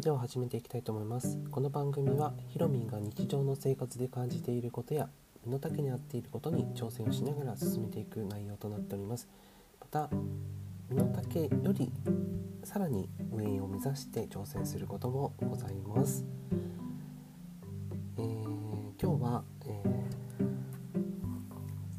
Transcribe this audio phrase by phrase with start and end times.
[0.00, 1.38] れでは始めていきたいと思います。
[1.50, 5.10] この番組はヒロミンが日常の生活で感じていることや
[5.44, 9.28] 身の丈に合っていることに挑戦をしながら進めていく内容となっております。
[9.78, 10.08] また
[10.88, 11.92] 身の丈より
[12.64, 16.24] さらに上を目指して挑戦することもございます、
[18.16, 18.44] えー、
[19.00, 19.82] 今日は、え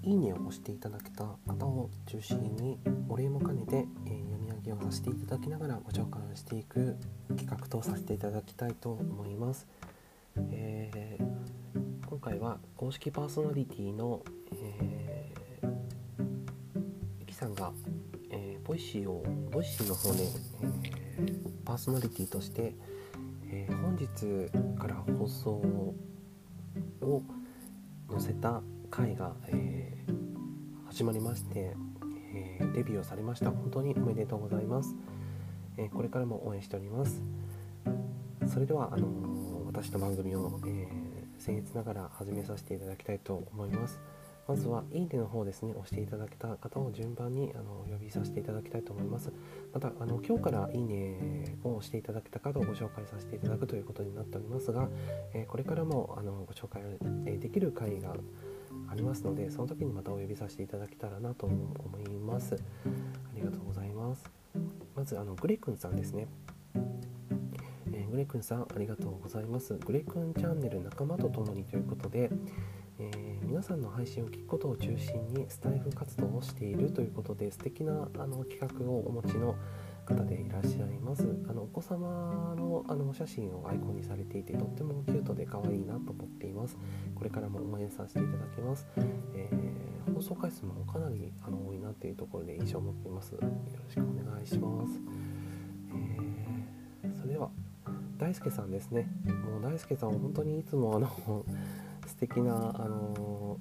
[0.04, 2.79] ー、いいねを押していただけた方を中心に
[3.09, 4.30] お礼も兼ねて、えー
[4.70, 6.95] をさせていただきながらご紹介していく
[7.29, 9.65] 企画とさせていただきたいと思います。
[10.37, 14.21] えー、今回は公式パーソナリティの、
[14.53, 17.71] えー、きさんが、
[18.29, 20.23] えー、 Voicy を Voicy の方で、
[20.62, 22.75] えー、パーソナリティとして、
[23.49, 25.51] えー、本日から放送
[27.01, 27.23] を
[28.09, 31.75] 載せた回が、えー、始まりまして
[32.34, 33.51] えー、デビューをされました。
[33.51, 34.96] 本当におめでとうございます、
[35.77, 37.21] えー、これからも応援しております。
[38.48, 40.87] それではあのー、私の番組を、え
[41.40, 43.99] 僭越ながら始めさせていただきたいと思います。
[44.48, 49.32] まずは、いいねの方ですね、押していただけた方を順番にあの呼びさせていただきたいと思います。
[49.74, 54.90] また、あの今日からいいねを押していただけた方をご紹介させていただくということになっておりますが、
[55.34, 56.82] えこれからもあのご紹介
[57.40, 58.15] できる会が
[58.91, 61.55] ありますのでその時にまたお呼びさせていただけたらなと思
[61.99, 62.55] います。
[62.55, 62.57] あ
[63.34, 64.29] りがとうございます。
[64.95, 66.28] まずあのグレくんさんですね。
[67.94, 69.75] えー、グレくんさんありがとうございます。
[69.75, 72.29] グレくんチャンネル仲間と共にということで、
[73.00, 79.56] えー、皆さんの配信を聞くことを中心にスタイフ活動をしているということで素敵なあの企画をお持ちの
[80.16, 81.23] 方でいらっしゃいます。
[81.50, 86.78] あのお子様のあのお写真をアイコンにされていてとってもキュートで可愛いなと思っています。
[87.16, 88.88] これからも応援させていただきます、
[89.35, 93.34] えー、放送回数もかなりあの多いなっていうところで印象を持っています。
[93.34, 93.47] よろ
[93.90, 95.00] しくお願いします、
[97.03, 97.50] えー、それでは
[98.18, 99.09] 大輔さんですね。
[99.25, 101.09] もう大輔さん本当にいつもあの
[102.07, 103.57] 素敵なあの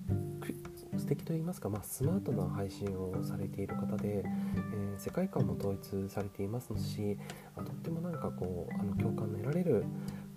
[0.99, 7.17] 素敵と言いますか、まあ、スマートな配信をされている方で、えー、世界観も統一されていますし
[7.57, 9.85] とってもなんかこうあの共感の得られる、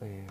[0.01, 0.27] え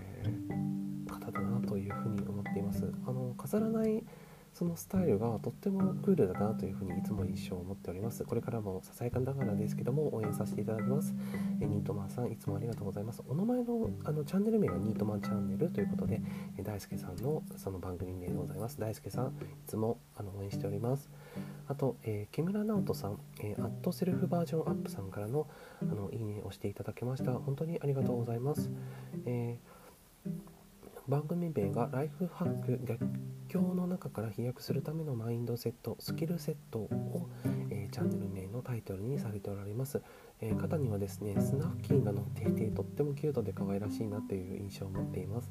[1.07, 2.93] ー、方だなというふうに思っています。
[3.07, 4.05] あの飾らない
[4.53, 8.25] そのスタイルがとってもクールだなというふうにいつも印象を持っております。
[8.25, 11.15] これからもささやかながらですけども応援させていただきます。
[11.61, 13.23] えニートマンさんいつもありがとうございます。
[13.29, 16.21] お名前のあのチャンネル名がニートマンチャンネルということで、
[16.59, 18.79] え大輔さんのその番組名でございます。
[18.79, 19.31] 大輔さんい
[19.67, 21.09] つもあの応援しております。
[21.69, 25.47] あと、えー、木村直人さん、えー、アットセルフバージョンアップさんからの
[25.81, 27.33] あのいいねをしていただきました。
[27.33, 28.71] 本当にありがとうございます。
[29.25, 29.83] えー
[31.09, 33.07] 番組名がライフハック逆
[33.49, 37.29] 境の中から飛躍するためのマインドセットスキルセットを、
[37.71, 40.01] えー、チャンネル名のタイトルにされておられます、
[40.41, 45.51] えー、肩にはですねスナフキンが乗っていてとってもキュートで可愛らしいなという印象を持っています、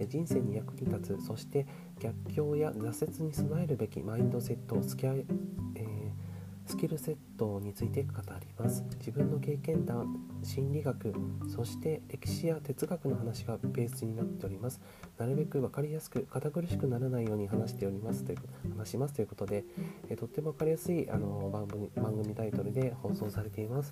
[0.00, 1.66] えー、人生に役に立つそして
[2.00, 5.26] 逆境や挫折に備えるべきマインドセットを付き合い、
[5.76, 6.12] え
[6.68, 8.84] スキルセットについて語ります。
[8.98, 11.14] 自分の経験談心理学
[11.48, 14.78] そして歴史や哲学の話がベースになっております。
[15.16, 18.22] なるべく分かりやすく堅苦しくならないように話しております。
[18.22, 18.38] という
[18.76, 19.14] 話します。
[19.14, 19.64] ということで、
[20.10, 23.90] えとっても分かりやすいあの番組番組タイトルで放送されています。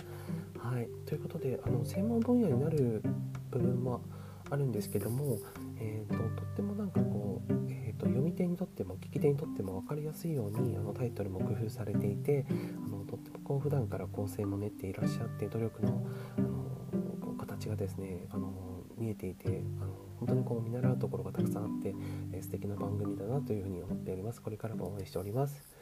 [0.59, 0.91] はい。
[1.07, 3.03] ということであの専門分野になる
[3.51, 4.03] 部分も
[4.51, 5.39] あるんですけども、
[5.79, 7.66] えーと、とってもなんかこう
[7.97, 12.47] と読み手にとっても聞き手にとっても分かりやすいようにあのタイトルも工夫されていて
[12.85, 16.07] あのとってもこう普段から構成も練っていらっしゃって努力の
[16.39, 18.53] あの形がですねあの
[18.99, 21.95] 見えていてあの本当にこう見習うところがたくさんあって、
[22.33, 24.41] えー、素敵な番組だなというふうに思っております。
[24.41, 25.77] これからも応援しております、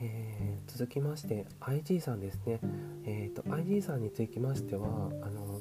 [0.00, 2.60] えー、続きまして IG さんですね、
[3.04, 5.51] えーと、と IG さんにつきましてはあの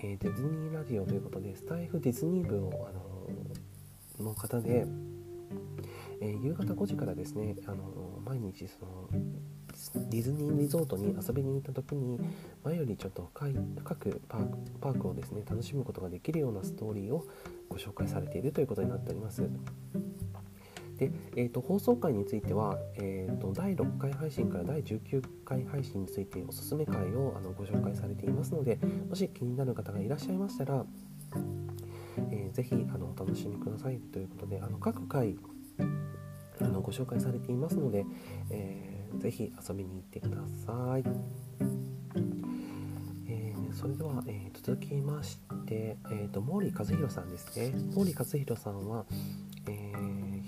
[0.00, 4.86] えー、ディズニーラジオということでスタイフディズニー部を、あのの方で、
[6.20, 9.08] えー、夕方5時からですね、あの毎日その
[10.10, 12.20] ディズニーリゾートに遊びに行った時に
[12.64, 17.26] 前よりちょっと深くパークパークをですね楽しむことができるようなストーリーを
[17.68, 19.42] ご紹介されているということになっております。
[20.98, 28.78] で、えーと、放送回については、えーと、第6回配信から第19回配信についておすすめ回をあのご紹介されていますので
[29.08, 30.84] もし気になる方がいらっしゃいましたら、
[32.30, 35.36] えー、ぜひあのお楽しみくださいということであの各回
[36.60, 38.04] あのご紹介されていますので、
[38.50, 40.36] えー、ぜひ遊びに行ってくだ
[40.66, 41.04] さい。
[43.28, 47.72] えー、それでは、えー、続きまして、えーと、毛利和弘さんですね。
[47.94, 49.06] 毛利和弘さんは、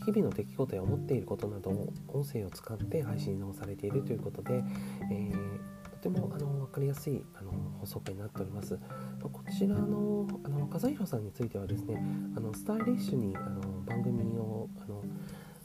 [0.04, 4.62] 日々の出来事や思っていることなどを音声を使って配信をされているということで、
[5.10, 8.78] えー、とてもあの分かりやすいあの放送回になっております。
[9.22, 12.02] こちらのあの和弘さんについてはですね
[12.36, 15.02] あのスタイリッシュにあの番組をあの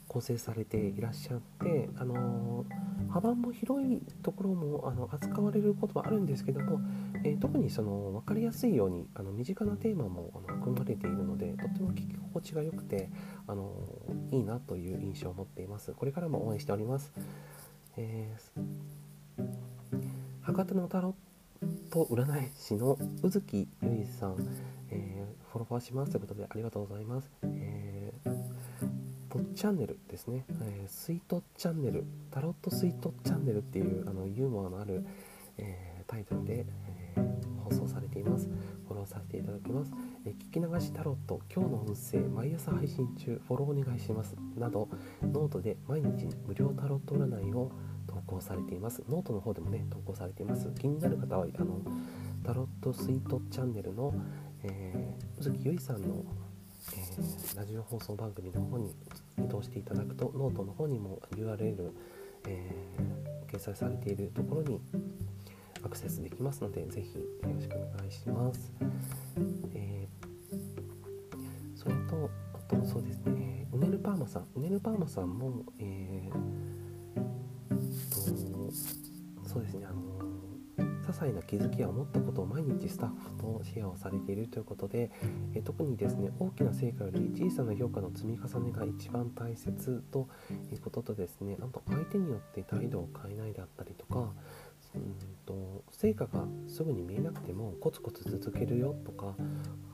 [0.08, 2.64] 構成されていらっしゃってあの
[3.16, 6.80] 幅も広いところもあの扱われることはあるんですけども、
[7.24, 13.08] えー、特にその分かりやすいようにあの身近なテーマもあの組まれているのでとっても聞き心地が良くて
[13.46, 13.72] あの
[14.32, 15.92] いいなという印象を持っています。
[15.92, 17.14] これからも応援しております、
[17.96, 19.46] えー、
[20.42, 21.14] 博多のタロ
[21.64, 24.36] ット占い師の宇月ゆいさん、
[24.90, 27.75] えー、フォロワーしますということでありがとうございます、えー
[29.54, 35.04] チャンネルですね、えー、スイートチャンネル、タロットスイートチャンネルっていうあのユーモアのある、
[35.58, 36.66] えー、タイトルで、
[37.16, 38.48] えー、放送されています。
[38.86, 39.92] フォローさせていただきます。
[40.24, 44.36] え聞き流しタロット、今日の音声、毎朝配信中、フォローお願いします。
[44.56, 44.88] など、
[45.22, 47.72] ノートで毎日無料タロット占いを
[48.06, 49.02] 投稿されています。
[49.08, 50.70] ノートの方でもね、投稿されています。
[50.78, 51.80] 気になる方は、あの
[52.44, 54.14] タロットスイートチャンネルの、
[54.62, 56.24] えー、宇月ゆいさんの
[56.92, 58.94] えー、ラジオ放送番組の方に
[59.38, 61.90] 移動していただくとノートの方にも URL、
[62.46, 64.80] えー、掲載されているところに
[65.82, 68.72] アクセスできますのでぜひよろしくお願いします、
[69.74, 74.46] えー、それとあとそうですねうねるパーマさん。
[74.56, 76.32] うねるパーマさんも、えー、
[78.10, 78.16] と
[79.48, 80.15] そうですねあの
[81.16, 85.10] 細な気づきや思ったことを毎日スタッフとシェアをされているということで、
[85.54, 90.28] え特にですね大きな成果より小さな評価の積み重ねが一番大切と
[90.70, 94.32] いうこととですねあと相手によって態度を変えないであったりとか
[94.96, 99.36] うんと成果がすぐに見えなくてもコツコツ続けるよとか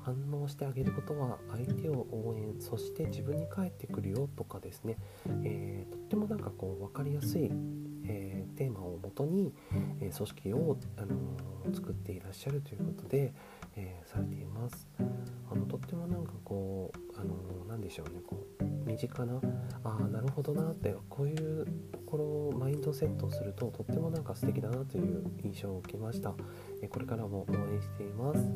[0.03, 4.97] 反応してあげることは相手を応援そして自分に返ってくるよとかですね、
[5.45, 7.51] えー、とってもなんかこう分かりやすい
[8.05, 9.53] えー、テーマをもとに、
[10.01, 13.33] え、組織を、あのー、作っていらっしゃるということで、
[13.77, 14.89] えーされています。
[15.51, 17.35] あのとってもなんかこう、あの
[17.69, 19.41] 何でしょうねこう身近な
[19.85, 26.35] ああなるほどなってこういうところをマインドセットをするととってもなんか素敵だなという印象を受けました。
[26.83, 28.51] えこれからも応援しています。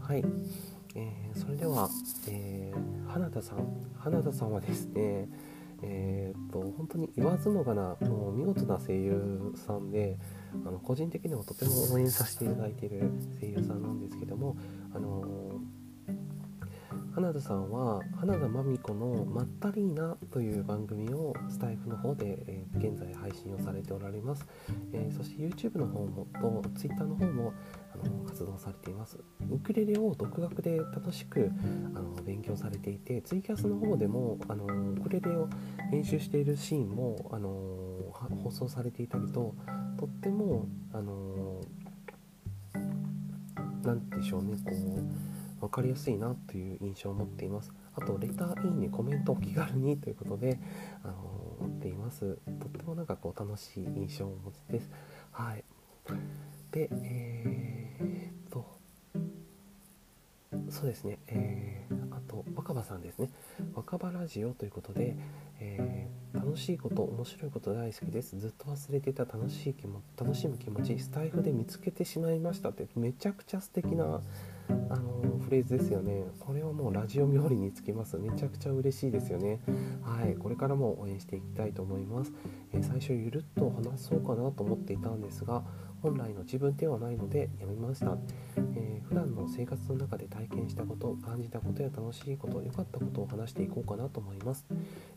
[0.00, 0.24] はい。
[0.94, 1.88] えー、それでは、
[2.28, 3.66] えー、花田さん
[3.96, 5.26] 花田さんはですね
[5.82, 10.18] えー、っと本当に言わずもがなもう見事な声優さんで
[10.66, 14.56] あの個人的にもとても応援させていただいている声優さんなんですけども
[14.94, 15.60] あの
[17.14, 24.46] 花田さんは花田真美子の「まったりーな」という番組をスタイフの方で、えー、現在配信をされておられます、
[24.92, 26.26] えー、そして YouTube の方も
[26.62, 27.52] と Twitter の方も
[27.94, 29.18] あの活動されています。
[29.50, 31.50] ウクレレを独学で楽しく
[31.94, 35.48] あの勉強されていてツイキャスの方でもあのウクレレを
[35.90, 37.50] 練習しているシーンもあの
[38.42, 39.54] 放送されていたりと
[39.98, 41.60] とってもあの
[43.84, 47.72] 何でしょうねこう分かりやすいなという印象を持っています。
[47.94, 50.58] あとレターいいねコメントお気軽にということで
[51.04, 51.14] あの
[51.60, 52.38] 持っています。
[52.60, 54.90] とってもなんかこう楽しい印象を持ちです。
[55.30, 55.64] はい。
[56.72, 58.64] でえー、っと
[60.70, 63.28] そうですね、えー、あと若葉さんですね。
[63.74, 65.14] 若葉ラジオということで、
[65.60, 68.38] えー、楽しいこと面白いこと大好きです。
[68.38, 74.22] ずっと忘れてた楽しい気も楽しむ気持ちスタイフで見つけてしまいましたってめちゃくちゃ素敵な
[74.90, 76.24] あのフレーズですよね。
[76.40, 78.16] これはもうラジオ冥利につきます。
[78.16, 79.60] めちゃくちゃ嬉しいですよね。
[80.02, 80.34] はい。
[80.36, 82.32] これからも応援していきたいと思います、
[82.72, 85.62] えー、最初ゆるっと話そうかなと思っていたんですが
[86.02, 88.16] 本来の自分ではないのでやめました、
[88.56, 94.66] えー、普段の生活の中で体験したこと感じたことや楽しいこと良かったことを話していこうかなと思います、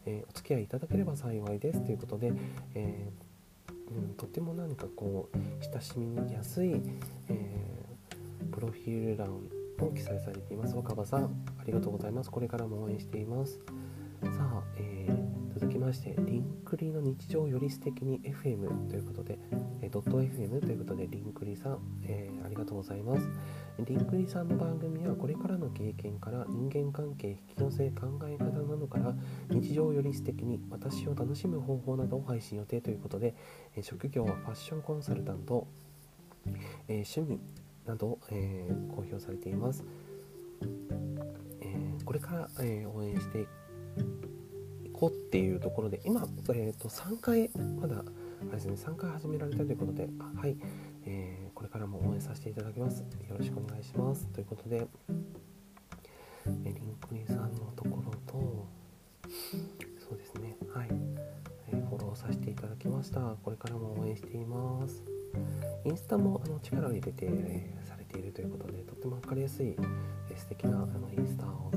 [0.05, 1.81] えー、お付き合いいただければ幸いです。
[1.81, 2.33] ということで、
[2.75, 6.81] えーうん、とても何かこう親しみやすい、
[7.29, 7.84] え
[8.55, 9.29] プロフィール欄
[9.77, 10.75] も記載されています。
[10.75, 11.25] 若葉さん
[11.59, 12.31] ありがとうございます。
[12.31, 13.59] これからも応援しています。
[14.23, 19.37] さあ、えー、続きましてリンクリの日常より素敵に FM ということで、
[19.81, 23.27] えー、ドット FM ということでリンクリさん、えー、ありがとうございます。
[23.85, 29.13] リンクリさんの番組はこれからの経験から人間関係引き寄せ考え方などから
[29.49, 33.35] 日常より素敵に私を楽しむ方法などを配信予定ということで、
[33.75, 35.67] え職業はファッションコンサルタント、
[36.87, 37.39] え趣味
[37.85, 39.83] など、えー、公表されています、
[41.61, 43.47] えー、これから、えー、応援してい
[44.93, 47.49] こうっていうところで今、えーと、3回
[47.79, 48.03] まだあ
[48.45, 50.07] れですね3回始められたということで
[50.41, 50.55] はい、
[51.05, 52.99] え、これからも応援させていただきます。
[53.01, 53.05] よ
[53.37, 54.27] ろしくお願いします。
[54.27, 54.87] ということで、
[56.47, 58.67] えリンクリさんのところと
[60.07, 60.89] そうですねはい、
[62.15, 63.19] させていただきました。
[63.43, 65.03] これからも応援しています。
[65.83, 69.75] インスタもあの力を入れて、えー、されているということでとっても分かりやすい、
[70.29, 71.71] えー、素敵なあのインスタを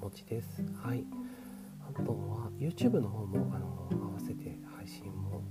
[0.00, 0.62] お持ちです。
[0.82, 1.04] はい。
[1.88, 5.42] あとは YouTube の方もあの合わせて配信も、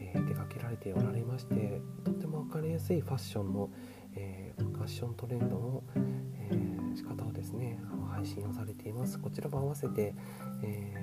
[0.00, 3.70] えー、出かけられておられましてとっても分かりやすいファッションの、
[4.14, 7.78] えー、ファッショントレンドの、えー、仕方をですね
[8.10, 9.18] 配信をされています。
[9.18, 10.14] こちらも合わせて、
[10.62, 10.94] え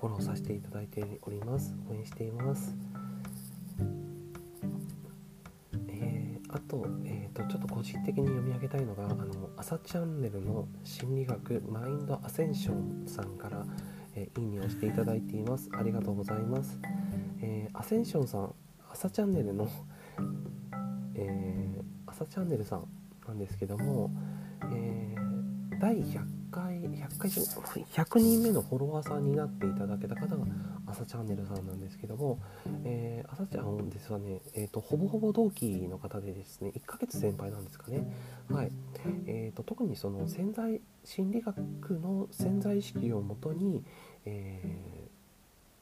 [0.00, 1.74] フォローさせていただいております。
[1.90, 2.74] 応援しています。
[6.52, 13.64] あと,、えーと、ちょっと個人的に読み上げたいのがあの朝チャンネルの心理学マインドアセンションさんから、
[14.16, 15.68] えー、いいねをしていただいています。
[15.72, 16.80] ありがとうございます、
[17.42, 18.54] えー、アセンションさん
[18.90, 19.68] 朝チャンネルの、
[21.14, 22.88] えー、朝チャンネルさん
[23.28, 24.10] なんですけども、
[24.72, 25.14] え
[25.78, 27.30] 第100回100回
[27.84, 30.44] 100人目のフォロワーさんになっていただけた方が
[30.86, 32.40] 朝チャンネルさんなんですけども、
[32.84, 36.72] えー、朝ちゃんですはね、えーと、ほぼほぼ同期の方でですね。
[36.76, 38.12] 1ヶ月先輩なんですかね、
[38.50, 38.72] はい。
[39.26, 41.60] えーと、特にその潜在心理学
[42.00, 43.84] の潜在意識をもとに、
[44.24, 45.19] えー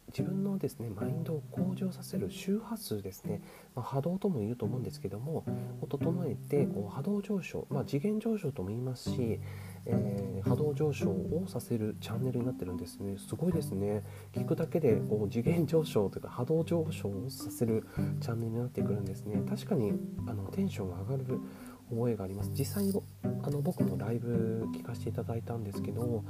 [0.09, 3.43] 自分のですねマインドを向上させる周波数ですね、
[3.75, 5.45] まあ、波動とも言うと思うんですけども
[5.81, 9.41] を整えてこう波動上昇、まあ、次元上昇とも言いますし、
[9.87, 13.17] えー、波動上昇をさせるチャンネルになってるんですね。
[13.19, 14.03] すごいですね。
[14.33, 17.87] 聞くだけでこう次元上昇というか波動上昇をさせる
[18.21, 19.43] チャンネルになってくるんですね。
[19.49, 19.93] 確かに
[20.27, 21.41] あのテンションが上がる
[21.91, 22.51] 覚えがあります。
[22.55, 26.25] 実際にあの僕もライブ聞かせていただいたんですけど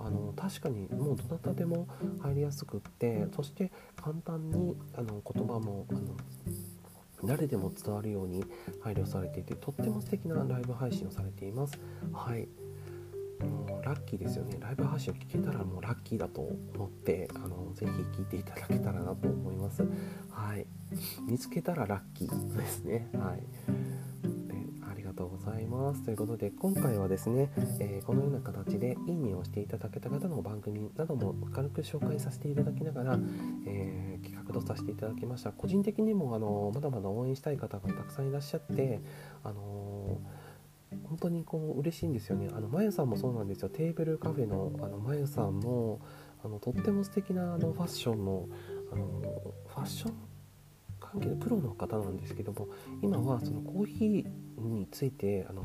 [0.00, 1.86] あの確かにもうどなたでも
[2.22, 6.16] 入りやすくってそして簡単にあの言葉もあの
[7.24, 8.44] 誰でも伝わるように
[8.82, 11.78] 配慮されていてとっても素敵なライブ配信をされています。
[12.12, 12.48] はい。
[13.44, 14.58] もうラッキーですよね。
[14.60, 19.82] ライブ配信を聞けたらもうラッキーだと思ってあのぜひ聞いていただけたらなと思います。
[20.30, 20.66] はい。
[21.26, 23.08] 見つけたらラッキーですね。
[23.14, 23.42] はい。
[25.10, 27.50] がとうございますということで今回はですね、
[27.80, 33.18] えー、このような形でいいねをしていただけた方の番組なども軽く紹介させていただきながら、
[33.66, 39.00] えー、企画とさせていただきました個人的にもあのまだまだ応援したい方がたくさんいらっしゃって
[39.42, 40.20] あの
[41.08, 42.48] 本当にこう嬉しいんですよね。
[42.52, 43.68] あのまゆさんもそうなんですよ。
[43.68, 46.00] テーブルカフェのあのまゆさんも
[46.44, 48.48] あのとっても素敵なあのファッションの
[48.92, 49.06] あの
[49.68, 50.14] ファッション
[51.00, 52.68] 関係のプロの方なんですけども
[53.02, 54.26] 今はそのコーヒー
[54.60, 55.64] についてあの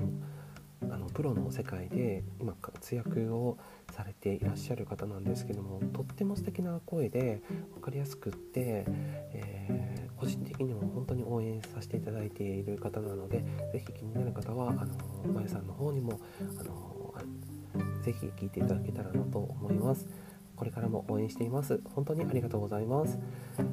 [0.92, 3.58] あのプロの世界で今活躍を
[3.92, 7.42] されていらっしゃる方なんですけどもとっても素敵な声で
[7.74, 8.86] 分かりやすくって、
[9.34, 16.20] えー、個人的にも本当に応援させていただいている方なので是非気になる方はあのまゆさんの方にも
[16.60, 17.14] あの
[18.04, 20.08] ぜひ聞いていただけたらなと思います。
[20.56, 21.82] これからも応援しています。
[21.94, 23.20] 本当にありがとうございます。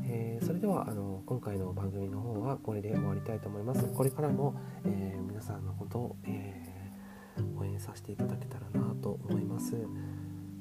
[0.04, 3.84] えー、それではあの今回の番組の方はこれで終わりたいと思います。
[3.86, 9.76] これからも、えー、皆さんのことを、えー、応援させていただけたらなと思います。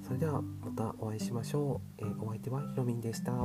[0.01, 2.05] それではまたお会いしましょう。
[2.05, 3.43] えお相手はひろみんでした。